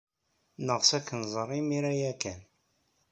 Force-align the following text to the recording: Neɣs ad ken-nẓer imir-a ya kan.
Neɣs 0.65 0.89
ad 0.97 1.03
ken-nẓer 1.07 1.49
imir-a 1.59 1.93
ya 2.01 2.13
kan. 2.21 2.41